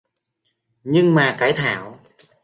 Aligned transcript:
Nhưng 0.83 1.15
mà 1.15 1.35
cái 1.39 1.53
thảo 1.53 1.95